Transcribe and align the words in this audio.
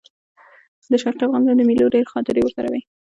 د 0.91 0.93
شرقي 1.03 1.23
افغانستان 1.25 1.55
د 1.57 1.61
مېلو 1.69 1.91
ډېرې 1.93 2.09
خاطرې 2.13 2.41
ورسره 2.43 2.67
وې. 2.71 2.81